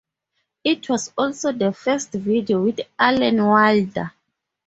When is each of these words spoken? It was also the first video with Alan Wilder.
It 0.63 0.89
was 0.89 1.13
also 1.15 1.51
the 1.51 1.71
first 1.71 2.13
video 2.13 2.63
with 2.63 2.79
Alan 2.97 3.37
Wilder. 3.45 4.11